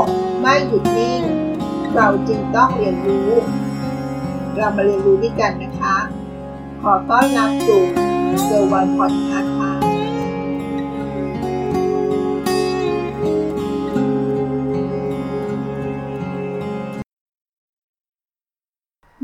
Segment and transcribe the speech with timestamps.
[0.00, 0.02] ก
[0.40, 1.22] ไม่หยุดนิ่ง
[1.94, 3.30] เราจึงต้องเรียนรู้
[4.56, 5.96] เรามาเรียนรู้ด้วยกันนะคะ
[6.82, 7.82] ขอต้อนรับสู่
[8.44, 9.72] เซอร์วันพอดคาส์ค่ะ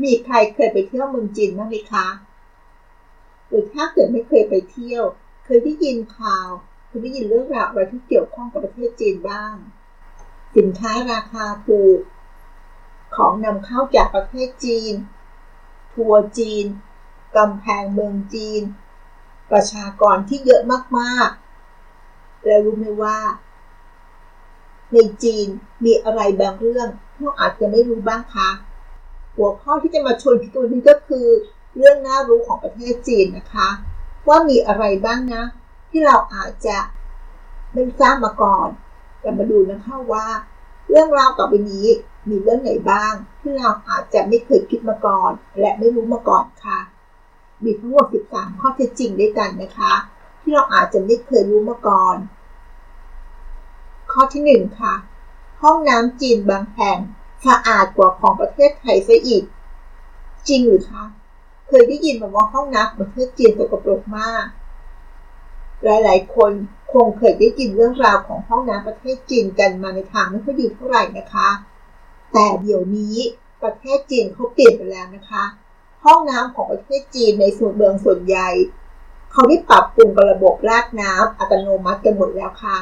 [0.03, 2.07] มีใครเคยไปเที่ยวเมืองจีนบ้างไหมคะ
[3.47, 5.03] หรือถ้าเกิดไม่เคยไปเที่ยว
[5.45, 6.49] เคยได้ยินข่าว
[6.87, 9.55] เคยได้ยินเรื่องราวอะไรที่เกี่ยวข้องกับประเทศจีนบ้าง
[10.55, 11.99] สินค้าราคาถูก
[13.15, 14.93] ของนำเข้าจากประเทศจีน
[15.93, 16.65] ทัวร์จีน
[17.35, 18.61] กำแพงเมืองจีน
[19.51, 20.61] ประชากรที่เยอะ
[20.99, 23.17] มากๆ แล้วรู้ไหมว่า
[24.93, 25.47] ในจีน
[25.85, 28.49] มีอะไรบางเรื่องที่เราอาจจะไม่รู้บ้างคะ
[29.35, 31.27] หัวข้อที่จะมาชวนคิดวันนี้ก็คือ
[31.77, 33.69] เรื่องน่ารู้ของประเทศจีนนะคะ
[34.27, 35.43] ว่ามีอะไรบ้างนะ
[35.89, 36.77] ที่เราอาจจะ
[37.73, 38.69] ไม่ทราบมาก่อน
[39.21, 40.27] เรามาดูนะคะว่า
[40.93, 41.87] เรื่องราวต่อไปนี้
[42.29, 46.79] มีเรื่องไหนบ้าง ที่เราอาจจะไม่เคยคิดมาก่อน และไม่รู้มาก่อนค่ะ
[47.63, 49.93] มีทั้งหมด 13 ข้อเท็จจริงด้วยกันนะคะ
[50.41, 52.17] ที่เราอาจจะไม่เคยรู้มาก่อน
[54.11, 54.93] ข้อที่ 1 ค่ะ
[55.61, 56.97] ห้องน้ำจีนบางแห่ง
[57.45, 59.43] สะอาดกว่าของประเทศไทยซะอีก
[60.47, 61.03] จริงหรือคะ
[61.67, 64.45] เคยได้ยินมาว่าห้องน้ำประเทศจีนสกปรกมาก
[65.83, 66.51] หลายๆ คน
[66.93, 71.49] คงเคยได้ยินเรื่องราวของห้องน้ำประเทศจีนกันมาในทางไม่ค่อยดีเท่าไหร่นะคะ
[72.33, 73.15] แต่เดี๋ยวนี้
[73.63, 75.43] ประเทศจีนเขาเปลี่ยนไปแล้วนะคะ
[76.05, 78.49] ห้องน้ำของประเทศจีนในส่วนเมืองส่วนใหญ่
[79.31, 82.77] เขาได้ปรับปรุงระบบราดน้ำอัตโนมัติกันหมดแล้วค่ะ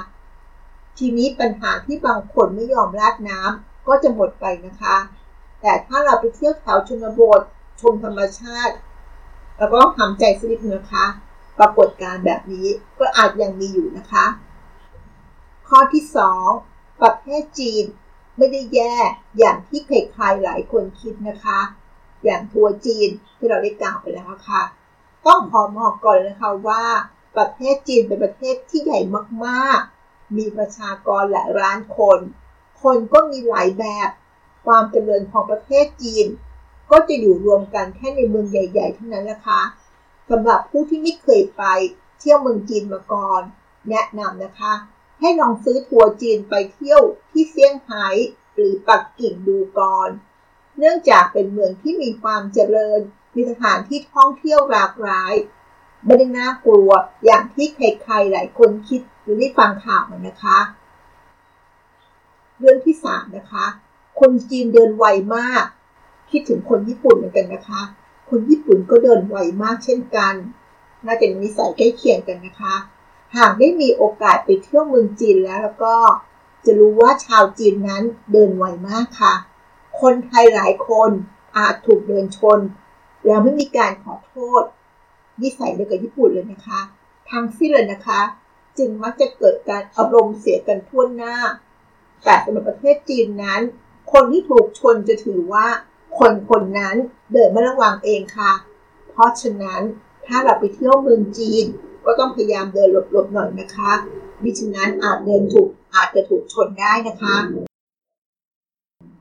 [0.97, 4.95] ทีนี้ปัญหาที่บางคนไม่ยอมราดน้ำก็จะหมดไปนะคะ
[5.61, 7.41] แต่ถ้าเราไปเที่ยวแถวชนบท
[7.81, 8.75] ชมธรรมชาติ
[9.57, 11.05] เราก็ทำใจสักนิดนะคะ
[11.59, 12.67] ปรากฏการ์แบบนี้
[12.99, 14.25] ก็อาจยังมีอยู่นะคะ
[15.67, 16.03] ข้อที่
[16.53, 17.83] 2 ประเทศจีน
[18.37, 18.95] ไม่ได้แย่
[19.37, 21.59] อย่างที่ใครๆหลายคนคิดนะคะ
[22.23, 24.63] อย่างทัวร์จีนที่เราได้กล่าวไปแล้วค่ะ
[25.27, 26.83] ต้องขอบอกก่อนนะคะว่า
[27.37, 28.99] ประเทศจีนเป็นประเทศที่ใหญ่
[29.45, 32.19] มากๆ มีประชากรหลายล้านคน
[32.83, 34.09] คนก็มีหลายแบบ
[34.65, 36.27] ความเจริญของประเทศจีน
[36.91, 39.61] ก็จะอยู่รวมกันแค่ในเมืองใหญ่ ๆ เท่านั้นนะคะ
[40.29, 41.63] สำหรับผู้ที่ไม่เคยไป
[42.19, 43.41] เที่ยวเมืองจีนมาก่อน
[43.89, 44.73] แนะนำนะคะ
[45.19, 47.01] ให้ลองซื้อทัวร์จีนไปเที่ยว
[47.31, 48.05] ที่เซี่ยงไฮ้
[48.53, 50.09] หรือปักกิ่งดูก่อน
[50.77, 52.99] เนื่องจากเป็นเมืองที่มีความเจริญ
[53.35, 55.33] มีสถานที่ท่องเที่ยวหลากหลาย
[56.05, 56.89] ไม่ได้น่ากลัว
[57.25, 60.59] อย่างที่ใครๆหลายคนคิดหรือได้ฟังข่าวมานะคะ
[62.59, 63.65] เรื่องที่3นะคะ
[64.19, 65.65] คนจีนเดินไวมาก
[66.31, 67.81] คิดถึงคนญี่ปุ่นเหมือนกันนะคะ
[68.29, 70.35] คนญี่ปุ่นก็เดินไวมากเช่นกัน
[71.05, 72.75] น่าจะมีนิสัยใกล้เคียงกันนะคะ
[73.35, 75.95] หากได้มีโอกาสไปเที่ยวเมืองจีนแล้วแล้วก็
[76.65, 79.35] จะรู้ว่าชาวจีนนั้นเดินไวมากค่ะ
[80.01, 81.11] คนไทยหลายคน
[81.57, 82.59] อาจถูกเดินชน
[83.25, 84.63] แล้วไม่มีการขอโทษ
[85.41, 86.79] นิสัยเดียวกับญี่ปุ่นเลยนะคะ
[87.31, 88.21] ทั้งสิ้นเลยนะคะ
[88.77, 91.35] จึงมักจะเกิดการอารมณ์เสียกันทั่วหน้า
[92.23, 93.61] แต่สำหรับประเทศจีนนั้น
[94.11, 95.67] คนที่ถูกชนจะถือว่า
[96.17, 96.95] คนคนนั้น
[97.31, 98.51] เดินไม่ระวังเองค่ะ
[99.11, 99.81] เพราะฉะนั้น
[100.27, 101.65] ถ้าเราไปเที่ยวเมืองจีน
[102.05, 103.91] ก็ต้องพยายามเดินหลบๆหน่อยนะคะ
[104.43, 107.35] มิฉะนั้นอาจเดินถูกอาจจะถูกชนได้นะคะ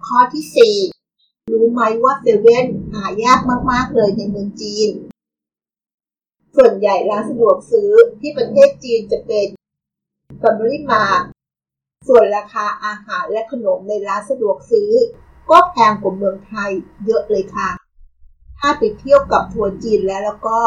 [0.07, 0.45] ข้อที่
[0.93, 4.91] 4 รู้ไหมว่าเซเว่นหายากมากๆเลยในเมืองจีน
[6.57, 9.47] ส่วนใหญ่ร้านสะดวกซื้อที่ประเทศจีนจะเป็น
[10.39, 11.05] แฟมิลี่มา
[12.09, 14.91] ส่วนราคาอาหารและขนมในร้านสะดวกซื้อ
[15.51, 16.71] ก็แพงกว่าเมืองไทย
[17.07, 17.71] เยอะเลยค่ะ
[18.59, 20.59] ถ้าไปเที่ยวกับทัวร์จีนแล้วแล้วก็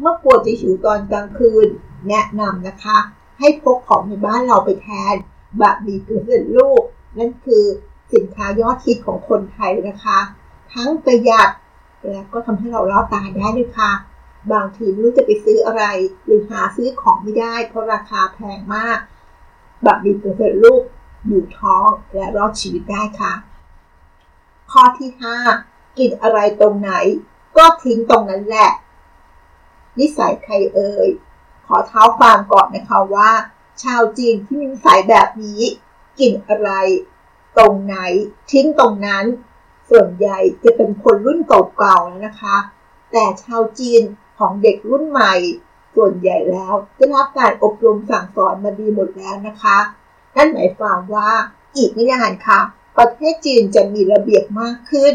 [0.00, 1.68] เมื่อกลัวจะหิวตอนกลางคืน
[2.08, 2.98] แนะนำนะคะ
[3.38, 5.14] ให้พกของในบ้านเราไปแทน
[5.60, 6.82] บะหมี่กึ่งสำเร็จรูป
[7.18, 7.64] นั่นคือ
[8.12, 10.18] สินค้ายอดฮิตของคนไทยนะคะ
[10.74, 11.50] ทั้งประหยัด
[12.08, 13.92] และก็ทำให้เรารอดตายได้ด้วยค่ะ
[14.52, 15.84] บางทีไม่รู้จะไปซื้ออะไร
[16.24, 18.98] หรือหาซื้อของไม่ได้ เพราะราคาแพงมาก
[19.86, 20.82] บะหมี่กึ่งสำเร็จรูป
[21.26, 23.32] อยู่ท้องและรอดชีวิตได้ค่ะ
[24.72, 25.10] ข้อที่
[25.54, 26.92] 5 กินอะไรตรงไหน
[27.56, 28.70] ก็ทิ้งตรงนั้นแหละ
[29.98, 31.08] นิสัยใครเอ่ย
[31.66, 33.30] ขอเท้าความก่อนนะคะว่า
[33.82, 35.62] ชาวจีนที่มีนิสัยแบบนี้
[36.20, 36.70] กินอะไร
[37.58, 37.96] ตรงไหน
[38.52, 39.24] ทิ้งตรงนั้น
[39.90, 42.56] ส่วนใหญ่จะเป็นคนรุ่นเก่าๆแล้วนะคะ
[43.12, 44.02] แต่ชาวจีน
[44.38, 45.34] ของเด็กรุ่นใหม่
[45.94, 49.78] ส่วนใหญ่แล้วได้รับการอบรมสั่งสอนมาดีหมดแล้วนะคะ
[50.36, 51.30] นั่นหมายความว่า
[51.76, 52.60] อีกไม่นานค่ะ
[52.98, 55.14] ประเทศจีนจะมีระเบียบมากขึ้น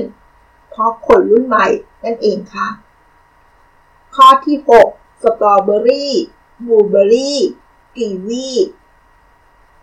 [0.69, 1.68] เพราะคนรุ่นใหม่
[2.03, 2.68] นั่นเองค่ะ
[4.15, 4.57] ข้อที่
[4.89, 6.13] 6 สตรอเบอรี่
[6.65, 7.39] บลูเบอรี่
[7.95, 8.50] กีวี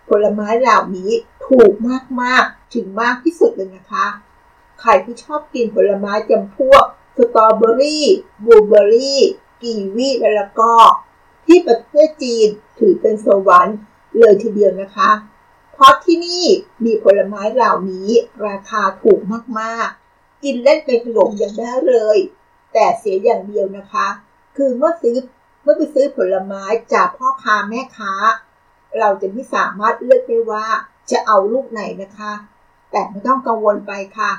[0.08, 1.12] ผลไม้เหล่านี้
[1.46, 1.72] ถูก
[2.20, 4.06] มาก ๆ ถึงมากที่สุดเลยนะคะ
[4.80, 6.84] ใครที่ชอบกินผลไม้จำพวก
[7.16, 8.06] สตรอเบอรี่
[8.44, 9.20] บลูเบอรี่
[9.62, 10.74] กีวีและละก็
[11.46, 12.48] ที่ประเทศจีน
[12.78, 13.78] ถือเป็นสวรรค์
[14.18, 15.10] เลยทีเดียวนะคะ
[15.80, 16.44] เพราะที่นี่
[16.84, 18.10] มีผลไม้เหล่านี้
[18.46, 19.20] ราคาถูก
[19.60, 22.18] มากๆ กินเล่นเป็นขนมยังได้เลย
[22.72, 24.06] แต่เสียอย่างเดียวนะคะ
[24.56, 25.16] คือเมื่อซื้อ
[25.62, 28.12] เมื่อไปซื้อผลไม้จากพ่อค้าแม่ค้า
[28.98, 30.66] เราจะไม่สามารถเลือกได้ว่า
[31.10, 32.32] จะเอาลูกไหนนะคะ
[32.90, 34.32] แต่ไม่ต้องกังวลไปค่ะ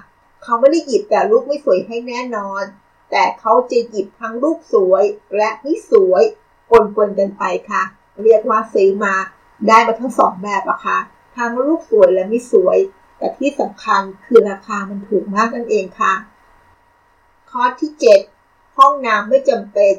[0.43, 2.63] เขาไม่ได้หยิบแต่ลูกไม่สวยให้แน่นอน
[3.11, 5.03] แต่เขาจะหยิบทั้งลูกสวย
[5.35, 6.23] และไม่สวย
[6.69, 7.83] ปนๆกันไปค่ะ
[8.23, 9.15] เรียกว่าซื้อมา
[9.67, 10.99] ได้มาทั้งสองแบบอะค่ะ
[11.35, 12.77] ทั้งลูกสวยและไม่สวย
[13.17, 16.13] แต่ที่สำคัญคือราคามันถูกมากนั่นเองค่ะ
[17.49, 17.91] ข้อที่
[18.33, 19.93] 7 ห้องน้ำไม่จำเป็น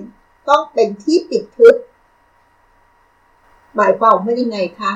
[0.48, 1.76] ต้องเป็นที่ปิดทึบ
[3.76, 4.92] หมายความว่ายังไงคะ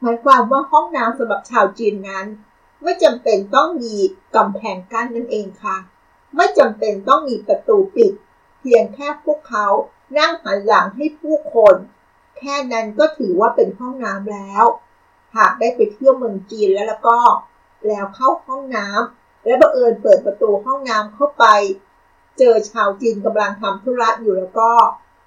[0.00, 2.26] หมายความว่าห้องน้ำสำหรับชาวจีนนั้น
[2.82, 3.94] ไม่จำเป็นต้องมี
[4.36, 5.76] กำแพงกั้นนั่นเองค่ะ
[6.36, 8.12] ไม่จำเป็นต้องมีประตูปิด
[8.60, 9.66] เพียงแค่พวกเขา
[10.18, 11.76] นั่งหันหลังให้ผู้คน
[12.38, 14.64] แค่นั้นก็ถือว่าเป็นห้องน้ำแล้ว
[15.36, 17.18] หากได้ไปเที่ยวเมืองจีนแล้วแล้วก็
[17.86, 21.44] แล้วเข้าห้องน้ำและบังเอิญเปิดประตูห้องน้ำเข้าไป
[22.38, 24.70] เจอชาวจีนกำลังทำธุระอยู่แล้วก็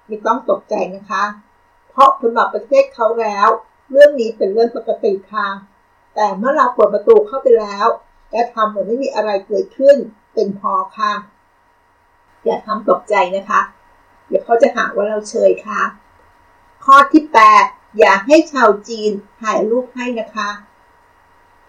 [0.06, 1.24] ไม่ต้องตกใจนะคะ
[1.90, 3.48] เพราะสำหรับประเทศเขาแล้ว
[3.90, 5.48] เรื่องนี้เป็นเรื่องปกติค่ะ
[6.14, 7.86] แต่เมื่อเราเปิดประตูเข้าไปแล้ว
[8.32, 9.96] และทำเหมือนไม่มีอะไรเกิดขึ้น
[10.34, 11.12] เป็นพอค่ะ
[12.44, 13.60] อย่าทำตกใจนะคะ
[14.26, 15.82] เดี๋ยวเขาจะหาว่าเราเชยค่ะ
[16.84, 17.22] ข้อที่
[17.56, 20.50] 8 อย่าให้ชาวจีนถ่ายรูปให้นะคะ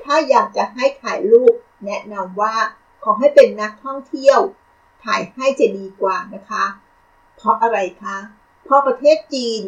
[0.04, 1.54] ถ้าอยากจะให้ถ่ายรูป
[1.86, 2.56] แนะนำว่า
[3.04, 4.40] ขอให้เป็นนักท่องเที่ยว
[5.04, 6.66] ถ่ายให้จะดีกว่านะคะ
[7.36, 8.18] เพราะอะไรคะ
[8.64, 9.62] เพราะประเทศจีน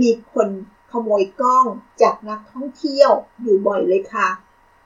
[0.00, 0.48] มีคน
[0.90, 1.66] ขโมยกล้อง
[2.02, 3.10] จากนักท่องเที่ยว
[3.40, 4.28] อยู่บ่อยเลยค่ะ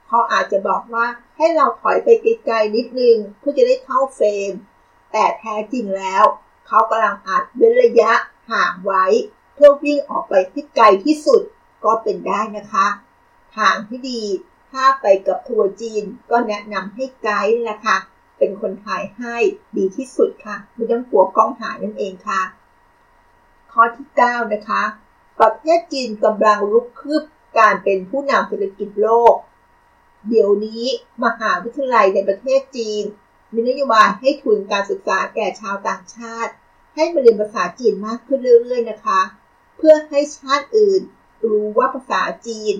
[0.07, 1.05] เขาอาจจะบอกว่า
[1.37, 4.51] ให้เราถอยไปไกลๆนิดนึงเพื่อจะได้เข้าเฟรม
[5.11, 6.23] แต่แท้จริงแล้ว
[6.67, 8.11] เขากำลังอัดเว้นระยะ
[8.51, 9.05] ห่างไว้
[9.63, 11.41] พื่อวิ่งออกไปที่ไกลที่สุด
[11.85, 12.87] ก็เป็นได้นะคะ
[13.57, 14.21] ทางที่ดี
[14.71, 17.97] ถ้าไปกับทัวร์จีนก็แนะนำให้ไกด์นะคะ
[18.37, 19.35] เป็นคนถ่ายให้
[19.77, 22.41] ดีที่สุดค่ะ ไม่ต้องกลัวกล้องหายนั่นเองค่ะ
[23.71, 24.83] ข้อที่ 9 นะคะ
[25.39, 27.23] ประเทศจีนกำลังลุกคืบ
[27.57, 29.35] การเป็นผู้นำเศรษฐกิจโลก
[30.27, 30.85] เดี๋ยวนี้
[31.23, 33.03] มหาวิทยาลัยในประเทศจีน
[33.53, 36.53] มีนโยบายให้ทุนการศึกษาแก่ชาวต่างชาติ
[36.95, 39.21] ให้มาเรียนภาษาจีนมากขึ้นเรื่อยๆนะคะ
[39.81, 41.01] พื่อให้ชาติอื่น
[41.49, 42.75] รู้ว่าภาษาจีน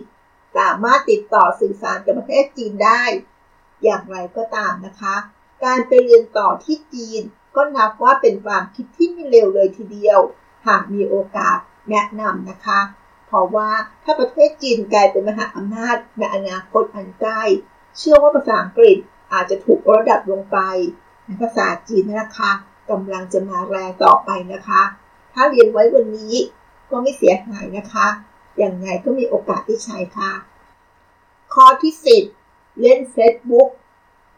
[0.57, 3.03] สามารถติดต่อสื่อสารกับประเทศจีนได้
[3.83, 5.15] อย่างไรก็ตามนะคะ
[5.63, 7.21] การไปเรียนต่อที่จีน
[7.55, 10.19] ก็นับว่าเป็นความคิดที่ไม่เร็วเลยทีเดียว
[10.67, 11.57] หากมีโอกาส
[11.89, 12.79] แนะนำนะคะ
[13.27, 13.69] เพราะว่า
[14.03, 17.43] ถ้าประเทศจีนกลายเป็นมหาอำนาจในอนาคตอันใกล้
[17.97, 18.97] เชื่อว่าภาษาอังกฤษ
[19.33, 20.57] อาจจะถูกระดับลงไป
[21.25, 22.51] ในภาษาจีนนะคะ
[22.89, 24.81] กำลังจะมาแรงต่อไปนะคะ
[25.33, 26.35] ถ้าเรียนไว้วันนี้
[26.91, 28.07] ก็ไม่เสียหายนะคะ
[28.57, 30.31] อย่างไงก็มีโอกาสที่ใช้ค่ะ
[31.53, 31.93] ข้อที่
[32.37, 33.69] 10 เล่น Facebook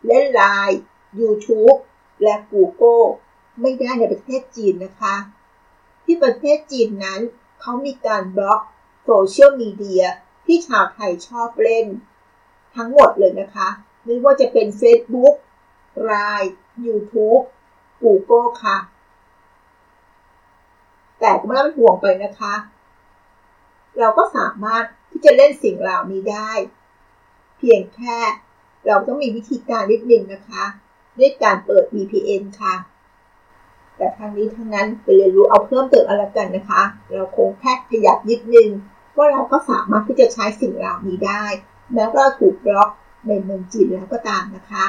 [0.07, 0.77] เล่น Line
[1.19, 1.77] YouTube
[2.23, 3.05] และ Google
[3.61, 5.15] ไม่ได้ในประเทศจีนนะคะ
[6.03, 7.21] ที่ประเทศจีนนั้น
[7.61, 8.61] เขามีการบล็อก
[9.03, 10.03] โซเชียลมีเดีย
[10.45, 11.88] ที่ชาวไทยชอบเล่น
[12.75, 13.69] ทั้งหมดเลยนะคะ
[14.05, 15.36] ไม่ว่าจะเป็น Facebook
[16.10, 16.51] Line
[16.86, 17.43] YouTube
[18.03, 18.77] Google ค่ะ
[21.25, 22.53] แต่ก็ไม่ต้องห่วงไปนะคะ
[24.00, 26.51] เราก็สามารถที่จะเล่นสิ่งเหล่านี้ได้
[27.58, 28.18] เพียงแค่
[28.88, 30.63] เราต้องมีวิธีการนิดนึงนะคะ
[31.18, 32.75] ด้วยการเปิด VPN ค่ะ
[33.98, 36.82] แต่ทางนี้ทั้งนั้นไปเรียนรู้เอาเพิ่มเติมอะไรกันนะคะ
[37.13, 38.70] เราคงแค่ขยับนิดนึง
[39.15, 41.44] ว่าเราก็สามารถที่จะใช้สิ่งเหล่านี้ได้
[41.94, 42.89] แม้ว่าถูกบล็อก
[43.27, 44.86] ในเมืองจีนแล้วก็ตามนะคะ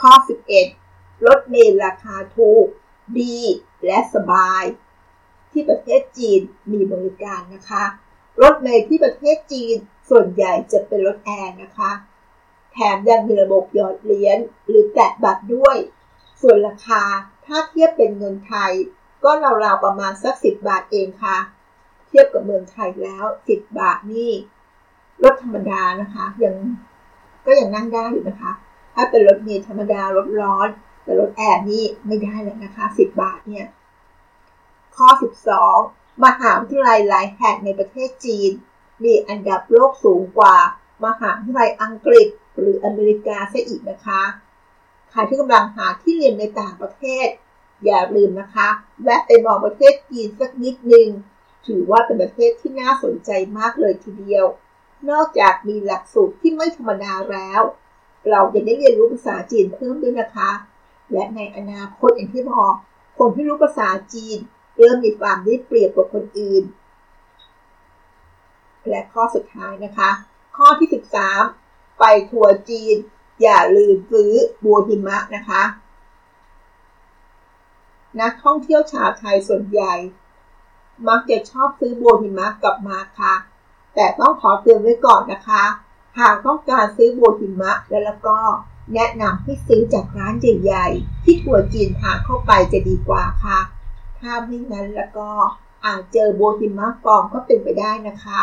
[0.00, 0.12] ข้อ
[0.68, 2.66] 11รถเมล์ราคาถูก
[3.18, 3.36] ดี
[3.86, 4.62] และสบาย
[5.56, 6.40] ที่ประเทศจีน
[6.72, 7.84] มีบริการนะคะ
[8.42, 9.74] รถเมล์ที่ประเทศจีน
[10.10, 11.90] ส่วนใหญ่จะเป็นรถแอร์นะคะ
[12.72, 15.76] แถมยังมีระบบหยอดเหรียญหรือแตะบัตรด้วย
[16.40, 17.02] ส่วนราคา
[17.46, 18.72] ถ้าเทียบเป็นเงินไทย
[19.24, 19.30] ก็
[19.64, 21.36] ราวๆประมาณสัก 10 บาทเองค่ะ
[22.08, 24.32] เทียบกับเมืองไทยแล้ว 10 บาทนี่
[25.22, 26.54] รถธรรมดานะคะยัง
[27.46, 28.52] ก็ยังนั่งได้อยู่นะคะ
[28.94, 30.68] ถ้าเป็นรถเมล์ธรรมดา รถร้อน
[31.02, 33.66] แต่รถแอร์นี่ไม่ได้เลยนะคะ 10 บาทเนี่ย
[34.96, 35.08] ข้อ
[35.66, 38.50] 12 มหาวิทยาลัยหลายแห่งในประเทศจีน
[39.04, 40.56] มีอันดับโลกสูงกว่า
[41.04, 44.22] มหาวิทยาลัยอังกฤษ หรืออเมริกาซะอีกนะคะ
[45.10, 47.28] ใครที่กำลังหาที่เรียนในต่างประเทศ
[47.84, 48.68] อย่าลืมนะคะ
[49.02, 51.08] แวะไปมองประเทศจีนสักนิดนึง
[51.66, 54.46] ถือว่าเป็นประเทศที่น่าสนใจมากเลยทีเดียว
[55.10, 57.62] นอกจากมีหลักสูตรที่ไม่ธรรมดาแล้ว
[58.30, 60.50] เราจะได้เรียนรู้ภาษาจีนเพิ่มด้วยนะคะ
[61.12, 62.74] และในอนาคตอย่างที่บอก
[63.18, 64.38] คนที่รู้ภาษาจีน
[64.76, 66.64] เริ่มมีความได้เปรียบกว่าคนอื่น
[68.88, 70.10] และข้อสุดท้ายนะคะ
[70.56, 70.88] ข้อที่
[71.44, 72.96] 13 ไปทัวร์จีน
[73.42, 74.32] อย่าลืมซื้อ
[74.64, 75.62] บัวหิมะนะคะ
[78.20, 79.94] นักท่องเที่ยวชาวไทยส่วนใหญ่
[81.08, 83.34] มักจะชอบซื้อบัวหิมะกลับมาค่ะ
[83.94, 85.64] แต่ต้องขอเตือนไว้ก่อนนะคะ
[86.18, 88.38] หากต้องการซื้อบัวหิมะแล้วแล้วก็
[88.94, 93.58] แนะนำให้ซื้อจากร้านใหญ่ๆที่ทัวร์จีนพาเข้าไปจะดีกว่าค่ะ
[94.20, 95.28] ถ้าไม่งั้นแล้วก็
[95.84, 98.40] อาจเจอโบัวหิมะปลอมก็เป็นไปได้นะคะ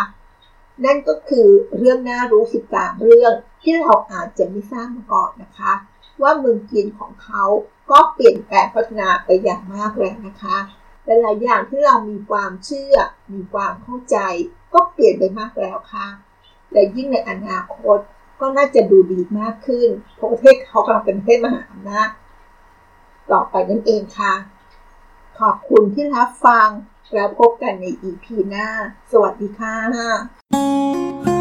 [0.86, 5.74] นั่นก็คือเรื่องน่ารู้ 13 เรื่องที่เราอาจจะไม่ทราบมาก่อนนะคะ
[6.22, 7.44] ว่าเมืองจีนของเขา
[7.92, 10.58] ก็เปลี่ยนแปลงพัฒนาไปอย่างมากแล้วนะคะ
[11.06, 12.96] และหลายอย่างที่เรามีความเชื่อ
[13.34, 14.18] มีความเข้าใจ
[14.74, 16.08] ก็เปลี่ยนไปมากแล้วค่ะ
[16.72, 18.00] และยิ่งในอนาคต
[18.39, 22.10] ก็น่าจะดูดีมากขึ้นเพราะประเทศเขากำลังเป็นประเทศมหาอำนาจ
[23.32, 24.34] ต่อไปนั่นเองค่ะ
[25.40, 26.68] ขอบคุณที่รับฟัง
[27.13, 28.68] แล้วพบกันใน EP หน้า
[29.12, 31.33] สวัสดีค่ะ